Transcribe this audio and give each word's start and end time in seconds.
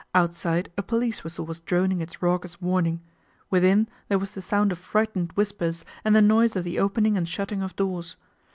Outside 0.15 0.71
a 0.79 0.81
police 0.81 1.23
whistle 1.23 1.45
was 1.45 1.59
droning 1.61 2.01
its 2.01 2.23
raucous 2.23 2.59
warning; 2.59 3.01
within 3.51 3.87
there 4.07 4.17
was 4.17 4.31
the 4.31 4.41
sound 4.41 4.71
of 4.71 4.79
frightened 4.79 5.31
whispers 5.33 5.85
and 6.03 6.15
the 6.15 6.23
noise 6.23 6.55
of 6.55 6.63
the 6.63 6.79
opening 6.79 7.15
and 7.15 7.29
shutting 7.29 7.61
of 7.61 7.75
doors. 7.75 8.17